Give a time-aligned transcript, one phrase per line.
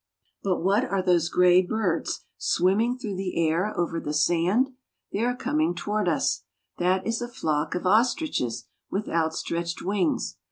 [0.41, 4.71] But what are those gray birds swimming through the air over the sand?
[5.11, 6.41] They are coming toward us.
[6.79, 10.37] That is a flock of ostriches with outstretched wings.